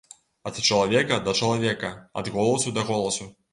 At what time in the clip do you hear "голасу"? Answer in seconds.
2.39-2.77, 2.91-3.33